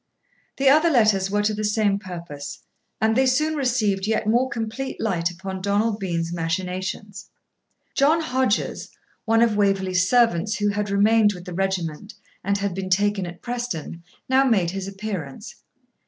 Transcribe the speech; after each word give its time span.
The 0.57 0.67
other 0.67 0.89
letters 0.89 1.29
were 1.29 1.43
to 1.43 1.53
the 1.53 1.63
same 1.63 1.99
purpose; 1.99 2.63
and 2.99 3.15
they 3.15 3.27
soon 3.27 3.53
received 3.55 4.07
yet 4.07 4.25
more 4.25 4.49
complete 4.49 4.99
light 4.99 5.29
upon 5.29 5.61
Donald 5.61 5.99
Bean's 5.99 6.33
machinations. 6.33 7.29
John 7.93 8.19
Hodges, 8.21 8.89
one 9.25 9.43
of 9.43 9.55
Waverley's 9.55 10.09
servants, 10.09 10.55
who 10.55 10.69
had 10.69 10.89
remained 10.89 11.33
with 11.33 11.45
the 11.45 11.53
regiment 11.53 12.15
and 12.43 12.57
had 12.57 12.73
been 12.73 12.89
taken 12.89 13.27
at 13.27 13.43
Preston, 13.43 14.01
now 14.27 14.43
made 14.43 14.71
his 14.71 14.87
appearance. 14.87 15.57